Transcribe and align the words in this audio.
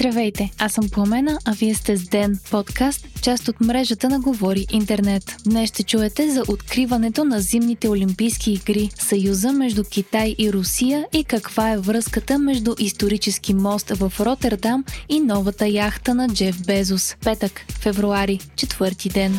Здравейте, 0.00 0.50
аз 0.58 0.72
съм 0.72 0.88
Пламена, 0.88 1.38
а 1.44 1.52
вие 1.52 1.74
сте 1.74 1.96
с 1.96 2.08
Ден, 2.08 2.38
подкаст, 2.50 3.08
част 3.22 3.48
от 3.48 3.60
мрежата 3.60 4.08
на 4.08 4.20
Говори 4.20 4.66
Интернет. 4.72 5.36
Днес 5.44 5.70
ще 5.70 5.82
чуете 5.82 6.30
за 6.30 6.42
откриването 6.48 7.24
на 7.24 7.40
зимните 7.40 7.88
Олимпийски 7.88 8.52
игри, 8.52 8.90
съюза 8.98 9.52
между 9.52 9.84
Китай 9.84 10.34
и 10.38 10.52
Русия 10.52 11.06
и 11.12 11.24
каква 11.24 11.70
е 11.70 11.78
връзката 11.78 12.38
между 12.38 12.74
исторически 12.78 13.54
мост 13.54 13.90
в 13.90 14.12
Роттердам 14.20 14.84
и 15.08 15.20
новата 15.20 15.68
яхта 15.68 16.14
на 16.14 16.28
Джеф 16.28 16.66
Безос. 16.66 17.16
Петък, 17.24 17.64
февруари, 17.80 18.40
четвърти 18.56 19.08
ден. 19.08 19.38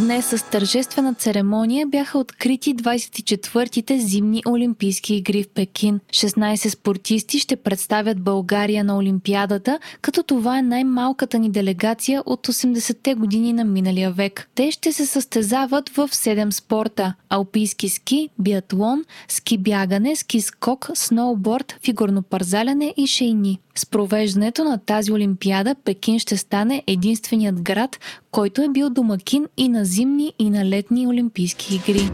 Днес 0.00 0.26
с 0.26 0.50
тържествена 0.50 1.14
церемония 1.14 1.86
бяха 1.86 2.18
открити 2.18 2.76
24-те 2.76 3.98
зимни 3.98 4.42
Олимпийски 4.48 5.14
игри 5.14 5.42
в 5.42 5.48
Пекин. 5.48 6.00
16 6.10 6.68
спортисти 6.68 7.38
ще 7.38 7.56
представят 7.56 8.20
България 8.20 8.84
на 8.84 8.98
Олимпиадата, 8.98 9.78
като 10.00 10.22
това 10.22 10.58
е 10.58 10.62
най-малката 10.62 11.38
ни 11.38 11.50
делегация 11.50 12.22
от 12.26 12.46
80-те 12.46 13.14
години 13.14 13.52
на 13.52 13.64
миналия 13.64 14.12
век. 14.12 14.48
Те 14.54 14.70
ще 14.70 14.92
се 14.92 15.06
състезават 15.06 15.88
в 15.88 16.08
7 16.08 16.50
спорта– 16.50 17.14
алпийски 17.28 17.88
ски, 17.88 18.28
биатлон, 18.38 19.04
ски 19.28 19.58
бягане, 19.58 20.16
ски 20.16 20.40
скок, 20.40 20.90
сноуборд, 20.94 21.76
фигурно 21.84 22.22
парзаляне 22.22 22.94
и 22.96 23.06
шейни. 23.06 23.58
С 23.76 23.86
провеждането 23.86 24.64
на 24.64 24.78
тази 24.78 25.12
Олимпиада 25.12 25.74
Пекин 25.84 26.18
ще 26.18 26.36
стане 26.36 26.82
единственият 26.86 27.62
град, 27.62 27.98
който 28.30 28.62
е 28.62 28.68
бил 28.68 28.90
домакин 28.90 29.46
и 29.56 29.68
на 29.68 29.84
зимни 29.84 30.32
и 30.38 30.50
на 30.50 30.64
летни 30.64 31.06
Олимпийски 31.06 31.74
игри. 31.74 32.10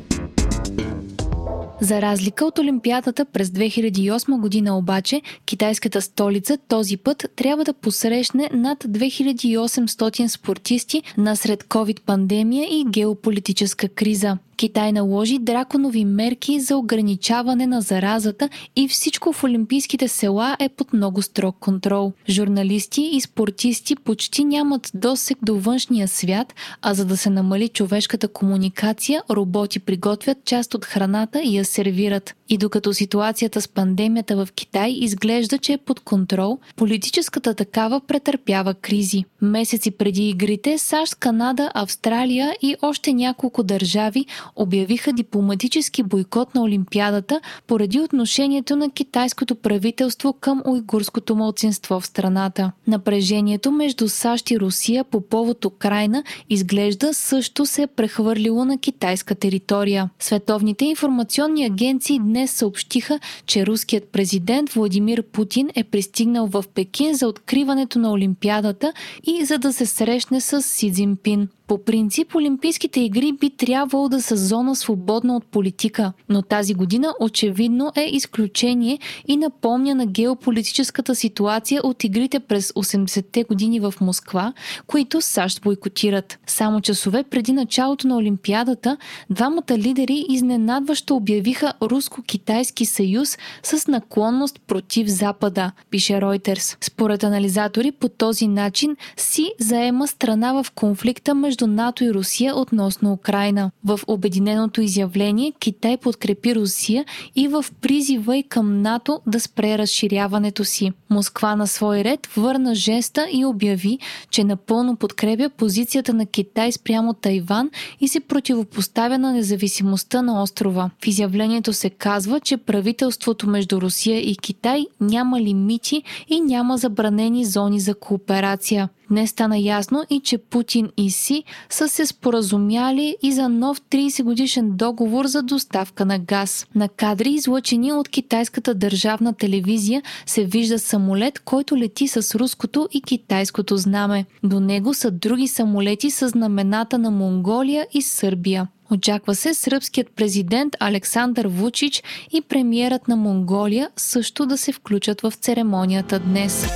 За 1.80 2.02
разлика 2.02 2.44
от 2.44 2.58
Олимпиадата 2.58 3.24
през 3.24 3.48
2008 3.48 4.40
година 4.40 4.78
обаче, 4.78 5.22
китайската 5.46 6.02
столица 6.02 6.58
този 6.68 6.96
път 6.96 7.26
трябва 7.36 7.64
да 7.64 7.72
посрещне 7.72 8.50
над 8.52 8.84
2800 8.84 10.26
спортисти 10.26 11.02
насред 11.18 11.64
COVID-пандемия 11.64 12.66
и 12.70 12.84
геополитическа 12.90 13.88
криза. 13.88 14.38
Китай 14.62 14.92
наложи 14.92 15.38
драконови 15.38 16.04
мерки 16.04 16.60
за 16.60 16.76
ограничаване 16.76 17.66
на 17.66 17.80
заразата 17.80 18.48
и 18.76 18.88
всичко 18.88 19.32
в 19.32 19.44
олимпийските 19.44 20.08
села 20.08 20.56
е 20.60 20.68
под 20.68 20.92
много 20.92 21.22
строг 21.22 21.56
контрол. 21.60 22.12
Журналисти 22.28 23.10
и 23.12 23.20
спортисти 23.20 23.96
почти 23.96 24.44
нямат 24.44 24.90
досек 24.94 25.38
до 25.42 25.58
външния 25.58 26.08
свят, 26.08 26.54
а 26.82 26.94
за 26.94 27.04
да 27.04 27.16
се 27.16 27.30
намали 27.30 27.68
човешката 27.68 28.28
комуникация, 28.28 29.22
роботи 29.30 29.80
приготвят 29.80 30.44
част 30.44 30.74
от 30.74 30.84
храната 30.84 31.42
и 31.42 31.56
я 31.56 31.64
сервират. 31.64 32.34
И 32.52 32.58
докато 32.58 32.94
ситуацията 32.94 33.60
с 33.60 33.68
пандемията 33.68 34.36
в 34.36 34.48
Китай 34.54 34.90
изглежда, 34.90 35.58
че 35.58 35.72
е 35.72 35.78
под 35.78 36.00
контрол, 36.00 36.58
политическата 36.76 37.54
такава 37.54 38.00
претърпява 38.00 38.74
кризи. 38.74 39.24
Месеци 39.42 39.90
преди 39.90 40.28
игрите 40.28 40.78
САЩ, 40.78 41.14
Канада, 41.14 41.70
Австралия 41.74 42.54
и 42.62 42.76
още 42.82 43.12
няколко 43.12 43.62
държави 43.62 44.26
обявиха 44.56 45.12
дипломатически 45.12 46.02
бойкот 46.02 46.54
на 46.54 46.62
Олимпиадата 46.62 47.40
поради 47.66 48.00
отношението 48.00 48.76
на 48.76 48.90
китайското 48.90 49.54
правителство 49.54 50.32
към 50.32 50.62
уйгурското 50.66 51.36
мълцинство 51.36 52.00
в 52.00 52.06
страната. 52.06 52.72
Напрежението 52.86 53.72
между 53.72 54.08
САЩ 54.08 54.50
и 54.50 54.60
Русия 54.60 55.04
по 55.04 55.20
повод 55.20 55.64
Украина 55.64 56.24
изглежда 56.50 57.14
също 57.14 57.66
се 57.66 57.82
е 57.82 57.86
прехвърлило 57.86 58.64
на 58.64 58.78
китайска 58.78 59.34
територия. 59.34 60.10
Световните 60.18 60.84
информационни 60.84 61.64
агенции 61.64 62.18
днес 62.18 62.41
съобщиха, 62.46 63.20
че 63.46 63.66
руският 63.66 64.08
президент 64.08 64.72
Владимир 64.72 65.22
Путин 65.22 65.68
е 65.74 65.84
пристигнал 65.84 66.46
в 66.46 66.64
Пекин 66.74 67.14
за 67.14 67.28
откриването 67.28 67.98
на 67.98 68.12
Олимпиадата 68.12 68.92
и 69.24 69.44
за 69.44 69.58
да 69.58 69.72
се 69.72 69.86
срещне 69.86 70.40
с 70.40 70.62
Си 70.62 70.92
Цзинпин. 70.92 71.48
По 71.72 71.84
принцип, 71.84 72.34
Олимпийските 72.34 73.00
игри 73.00 73.32
би 73.32 73.50
трябвало 73.50 74.08
да 74.08 74.22
са 74.22 74.36
зона 74.36 74.76
свободна 74.76 75.36
от 75.36 75.46
политика, 75.46 76.12
но 76.28 76.42
тази 76.42 76.74
година 76.74 77.14
очевидно 77.20 77.92
е 77.96 78.08
изключение 78.12 78.98
и 79.28 79.36
напомня 79.36 79.94
на 79.94 80.06
геополитическата 80.06 81.14
ситуация 81.14 81.80
от 81.84 82.04
игрите 82.04 82.40
през 82.40 82.72
80-те 82.72 83.44
години 83.44 83.80
в 83.80 83.94
Москва, 84.00 84.52
които 84.86 85.20
САЩ 85.20 85.62
бойкотират. 85.62 86.38
Само 86.46 86.80
часове 86.80 87.24
преди 87.24 87.52
началото 87.52 88.08
на 88.08 88.16
Олимпиадата, 88.16 88.96
двамата 89.30 89.78
лидери 89.78 90.26
изненадващо 90.28 91.16
обявиха 91.16 91.72
Руско-Китайски 91.82 92.84
съюз 92.84 93.38
с 93.62 93.86
наклонност 93.86 94.60
против 94.66 95.08
Запада, 95.08 95.72
пише 95.90 96.12
Reuters. 96.12 96.76
Според 96.80 97.24
анализатори 97.24 97.92
по 97.92 98.08
този 98.08 98.48
начин 98.48 98.96
Си 99.16 99.52
заема 99.60 100.08
страна 100.08 100.62
в 100.62 100.70
конфликта 100.70 101.34
между 101.34 101.61
между 101.62 101.74
НАТО 101.74 102.04
и 102.04 102.14
Русия 102.14 102.56
относно 102.56 103.12
Украина. 103.12 103.70
В 103.84 104.00
обединеното 104.06 104.80
изявление 104.80 105.52
Китай 105.60 105.96
подкрепи 105.96 106.54
Русия 106.54 107.04
и 107.36 107.48
в 107.48 107.64
призива 107.80 108.36
и 108.36 108.42
към 108.42 108.82
НАТО 108.82 109.20
да 109.26 109.40
спре 109.40 109.78
разширяването 109.78 110.64
си. 110.64 110.92
Москва 111.10 111.56
на 111.56 111.66
свой 111.66 112.04
ред 112.04 112.26
върна 112.36 112.74
жеста 112.74 113.26
и 113.32 113.44
обяви, 113.44 113.98
че 114.30 114.44
напълно 114.44 114.96
подкрепя 114.96 115.50
позицията 115.56 116.14
на 116.14 116.26
Китай 116.26 116.72
спрямо 116.72 117.14
Тайван 117.14 117.70
и 118.00 118.08
се 118.08 118.20
противопоставя 118.20 119.18
на 119.18 119.32
независимостта 119.32 120.22
на 120.22 120.42
острова. 120.42 120.90
В 121.04 121.06
изявлението 121.06 121.72
се 121.72 121.90
казва, 121.90 122.40
че 122.40 122.56
правителството 122.56 123.48
между 123.48 123.80
Русия 123.80 124.30
и 124.30 124.36
Китай 124.36 124.86
няма 125.00 125.40
лимити 125.40 126.02
и 126.28 126.40
няма 126.40 126.78
забранени 126.78 127.44
зони 127.44 127.80
за 127.80 127.94
кооперация. 127.94 128.88
Днес 129.12 129.30
стана 129.30 129.58
ясно 129.58 130.04
и 130.10 130.20
че 130.20 130.38
Путин 130.38 130.88
и 130.96 131.10
Си 131.10 131.44
са 131.70 131.88
се 131.88 132.06
споразумяли 132.06 133.16
и 133.22 133.32
за 133.32 133.48
нов 133.48 133.80
30 133.80 134.22
годишен 134.22 134.70
договор 134.76 135.26
за 135.26 135.42
доставка 135.42 136.04
на 136.04 136.18
газ. 136.18 136.66
На 136.74 136.88
кадри, 136.88 137.30
излъчени 137.30 137.92
от 137.92 138.08
китайската 138.08 138.74
държавна 138.74 139.32
телевизия, 139.32 140.02
се 140.26 140.44
вижда 140.44 140.78
самолет, 140.78 141.38
който 141.38 141.76
лети 141.76 142.08
с 142.08 142.34
руското 142.38 142.88
и 142.92 143.02
китайското 143.02 143.76
знаме. 143.76 144.24
До 144.42 144.60
него 144.60 144.94
са 144.94 145.10
други 145.10 145.48
самолети 145.48 146.10
с 146.10 146.28
знамената 146.28 146.98
на 146.98 147.10
Монголия 147.10 147.86
и 147.94 148.02
Сърбия. 148.02 148.68
Очаква 148.90 149.34
се 149.34 149.54
сръбският 149.54 150.10
президент 150.16 150.76
Александър 150.80 151.46
Вучич 151.46 152.02
и 152.32 152.40
премиерът 152.40 153.08
на 153.08 153.16
Монголия 153.16 153.90
също 153.96 154.46
да 154.46 154.58
се 154.58 154.72
включат 154.72 155.20
в 155.20 155.32
церемонията 155.40 156.18
днес 156.18 156.66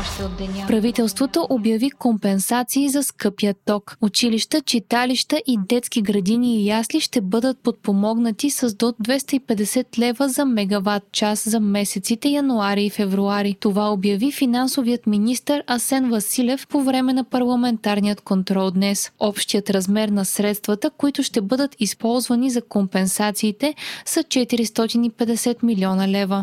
още 0.00 0.22
от 0.22 0.36
деня. 0.36 0.64
Правителството 0.66 1.46
обяви 1.50 1.90
компенсации 1.90 2.88
за 2.88 3.02
скъпия 3.02 3.54
ток. 3.64 3.96
Училища, 4.00 4.60
читалища 4.60 5.40
и 5.46 5.58
детски 5.68 6.02
градини 6.02 6.62
и 6.62 6.66
ясли 6.66 7.00
ще 7.00 7.20
бъдат 7.20 7.58
подпомогнати 7.58 8.50
с 8.50 8.74
до 8.74 8.86
250 8.86 9.98
лева 9.98 10.28
за 10.28 10.44
мегаватт 10.44 11.12
час 11.12 11.48
за 11.48 11.60
месеците 11.60 12.28
януари 12.28 12.84
и 12.84 12.90
февруари. 12.90 13.56
Това 13.60 13.92
обяви 13.92 14.32
финансовият 14.32 15.06
министр 15.06 15.62
Асен 15.66 16.10
Василев 16.10 16.66
по 16.66 16.82
време 16.82 17.12
на 17.12 17.24
парламентарният 17.24 18.20
контрол 18.20 18.70
днес. 18.70 19.10
Общият 19.18 19.70
размер 19.70 20.08
на 20.08 20.24
средствата, 20.24 20.90
които 20.90 21.22
ще 21.22 21.40
бъдат 21.40 21.76
използвани 21.78 22.50
за 22.50 22.62
компенсациите, 22.62 23.74
са 24.04 24.20
450 24.22 25.62
милиона 25.62 26.08
лева. 26.08 26.42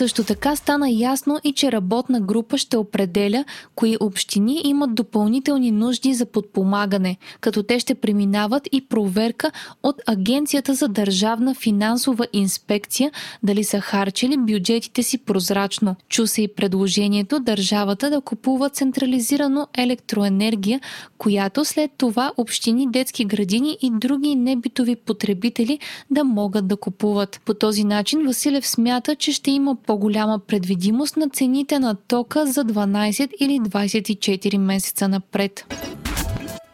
Също 0.00 0.24
така 0.24 0.56
стана 0.56 0.90
ясно 0.90 1.38
и 1.44 1.52
че 1.52 1.72
работна 1.72 2.20
група 2.20 2.58
ще 2.58 2.76
определя 2.76 3.44
кои 3.74 3.96
общини 4.00 4.60
имат 4.64 4.94
допълнителни 4.94 5.70
нужди 5.70 6.14
за 6.14 6.26
подпомагане, 6.26 7.16
като 7.40 7.62
те 7.62 7.80
ще 7.80 7.94
преминават 7.94 8.68
и 8.72 8.80
проверка 8.80 9.50
от 9.82 9.96
Агенцията 10.06 10.74
за 10.74 10.88
държавна 10.88 11.54
финансова 11.54 12.26
инспекция 12.32 13.10
дали 13.42 13.64
са 13.64 13.80
харчили 13.80 14.36
бюджетите 14.38 15.02
си 15.02 15.18
прозрачно. 15.18 15.96
Чу 16.08 16.26
се 16.26 16.42
и 16.42 16.48
предложението 16.48 17.40
държавата 17.40 18.10
да 18.10 18.20
купува 18.20 18.70
централизирано 18.70 19.66
електроенергия, 19.78 20.80
която 21.18 21.64
след 21.64 21.90
това 21.98 22.32
общини, 22.36 22.90
детски 22.90 23.24
градини 23.24 23.78
и 23.82 23.90
други 23.90 24.34
небитови 24.34 24.96
потребители 24.96 25.78
да 26.10 26.24
могат 26.24 26.68
да 26.68 26.76
купуват. 26.76 27.40
По 27.44 27.54
този 27.54 27.84
начин 27.84 28.26
Василев 28.26 28.66
смята, 28.66 29.16
че 29.16 29.32
ще 29.32 29.50
има 29.50 29.76
по-голяма 29.90 30.38
предвидимост 30.38 31.16
на 31.16 31.28
цените 31.30 31.78
на 31.78 31.94
тока 31.94 32.46
за 32.46 32.64
12 32.64 33.30
или 33.40 33.60
24 33.60 34.58
месеца 34.58 35.08
напред. 35.08 35.74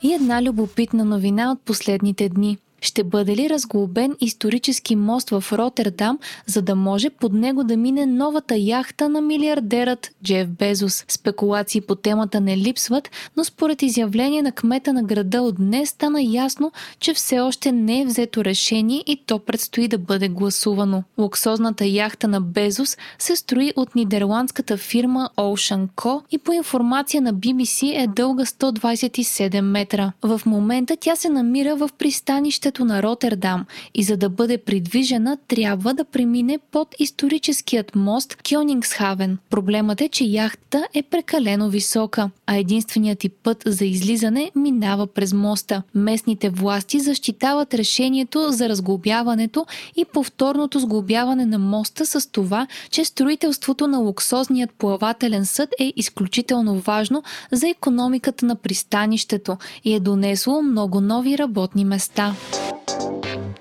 И 0.03 0.15
една 0.15 0.43
любопитна 0.43 1.05
новина 1.05 1.53
от 1.53 1.61
последните 1.61 2.29
дни– 2.29 2.59
Ще 2.87 3.05
бъде 3.05 3.37
ли 3.37 3.51
разглобен 3.51 4.17
исторически 4.21 4.97
мост 4.97 5.31
в 5.31 5.45
Роттердам, 5.53 6.19
за 6.47 6.63
да 6.63 6.75
може 6.75 7.11
под 7.11 7.33
него 7.33 7.65
да 7.65 7.77
мине 7.77 8.07
новата 8.07 8.57
яхта 8.57 9.09
на 9.09 9.21
милиардерът 9.21 10.11
Джеф 10.25 10.49
Безос? 10.49 11.05
Спекулации 11.09 11.81
по 11.81 11.95
темата 11.95 12.41
не 12.41 12.57
липсват, 12.57 13.11
но 13.37 13.45
според 13.45 13.83
изявление 13.83 14.43
на 14.43 14.53
кмета 14.53 14.93
на 14.93 15.03
града 15.03 15.43
от 15.43 15.57
днес 15.57 15.89
стана 15.89 16.23
ясно, 16.23 16.73
че 17.01 17.15
все 17.15 17.41
още 17.41 17.73
не 17.73 18.01
е 18.01 18.07
взето 18.07 18.45
решение 18.45 19.03
и 19.07 19.23
то 19.27 19.39
предстои 19.39 19.89
да 19.89 19.99
бъде 19.99 20.29
гласувано. 20.29 21.03
Луксозната 21.19 21.87
яхта 21.87 22.29
на 22.29 22.41
Безос 22.41 22.97
се 23.19 23.37
строи 23.37 23.73
от 23.77 23.95
нидерландската 23.95 24.77
фирма 24.77 25.31
Ocean 25.37 25.89
Co 25.97 26.23
и 26.31 26.39
по 26.39 26.53
информация 26.53 27.23
на 27.23 27.35
BBC 27.35 28.03
е 28.03 28.07
дълга 28.07 28.45
127 28.45 29.61
метра. 29.61 30.13
В 30.23 30.41
момента 30.47 30.97
тя 31.01 31.17
се 31.17 31.29
намира 31.29 31.77
в 31.77 31.91
пристанището 31.99 32.76
на 32.85 33.03
Роттердам 33.03 33.67
и 33.95 34.03
за 34.03 34.17
да 34.17 34.29
бъде 34.29 34.59
придвижена 34.59 35.39
трябва 35.49 35.95
да 35.95 36.05
премине 36.05 36.59
под 36.71 36.95
историческият 36.99 37.95
мост 37.95 38.37
Кьонингсхавен. 38.49 39.39
Проблемът 39.51 40.01
е, 40.01 40.09
че 40.09 40.25
яхта 40.25 40.85
е 40.95 41.03
прекалено 41.03 41.69
висока, 41.69 42.31
а 42.47 42.57
единственият 42.57 43.25
и 43.25 43.29
път 43.29 43.63
за 43.67 43.85
излизане 43.85 44.51
минава 44.55 45.07
през 45.07 45.33
моста. 45.33 45.83
Местните 45.95 46.51
власти 46.51 47.01
защитават 47.01 47.75
решението 47.75 48.47
за 48.51 48.69
разглобяването 48.69 49.67
и 49.97 50.05
повторното 50.05 50.81
сглобяване 50.81 51.47
на 51.47 51.59
моста 51.59 52.07
с 52.07 52.31
това, 52.33 52.67
че 52.91 53.05
строителството 53.05 53.87
на 53.87 53.99
луксозният 53.99 54.71
плавателен 54.71 55.47
съд 55.47 55.69
е 55.81 55.93
изключително 55.97 56.79
важно 56.81 57.23
за 57.53 57.69
економиката 57.69 58.47
на 58.47 58.57
пристанището 58.57 59.57
и 59.85 59.95
е 59.95 60.01
донесло 60.01 60.63
много 60.63 61.01
нови 61.01 61.39
работни 61.39 61.85
места. 61.85 62.35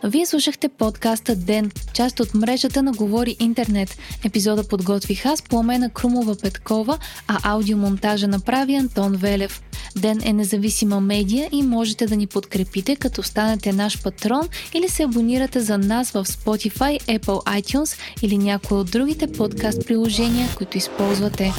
Вие 0.07 0.25
слушахте 0.25 0.69
подкаста 0.69 1.35
Ден, 1.35 1.71
част 1.93 2.19
от 2.19 2.33
мрежата 2.33 2.83
на 2.83 2.91
Говори 2.91 3.35
Интернет. 3.39 3.97
Епизода 4.25 4.67
подготвих 4.67 5.25
аз, 5.25 5.41
Пламена 5.41 5.89
Крумова 5.89 6.35
Петкова, 6.41 6.97
а 7.27 7.39
аудиомонтажа 7.43 8.27
направи 8.27 8.75
Антон 8.75 9.15
Велев. 9.15 9.61
Ден 9.97 10.19
е 10.23 10.33
независима 10.33 11.01
медия 11.01 11.49
и 11.51 11.63
можете 11.63 12.05
да 12.05 12.15
ни 12.15 12.27
подкрепите, 12.27 12.95
като 12.95 13.23
станете 13.23 13.73
наш 13.73 14.03
патрон 14.03 14.49
или 14.73 14.89
се 14.89 15.03
абонирате 15.03 15.59
за 15.59 15.77
нас 15.77 16.11
в 16.11 16.25
Spotify, 16.25 17.19
Apple 17.19 17.61
iTunes 17.61 17.99
или 18.21 18.37
някои 18.37 18.77
от 18.77 18.91
другите 18.91 19.31
подкаст 19.31 19.87
приложения, 19.87 20.49
които 20.57 20.77
използвате. 20.77 21.53